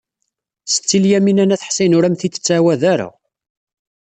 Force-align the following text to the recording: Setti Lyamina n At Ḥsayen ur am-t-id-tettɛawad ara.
Setti 0.71 0.97
Lyamina 1.03 1.43
n 1.45 1.53
At 1.55 1.65
Ḥsayen 1.69 1.95
ur 1.97 2.03
am-t-id-tettɛawad 2.07 2.81
ara. 2.93 3.09